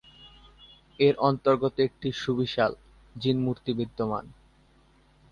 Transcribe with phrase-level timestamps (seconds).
[0.99, 2.71] এর অন্তর্গত একটি সুবিশাল
[3.15, 4.25] "জিন মুর্তি" বিদ্যমান।